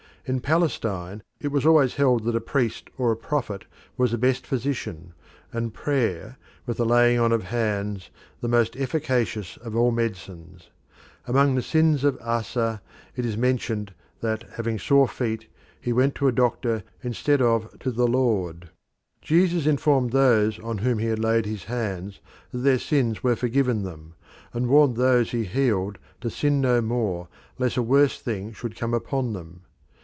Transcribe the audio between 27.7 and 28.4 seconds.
a worse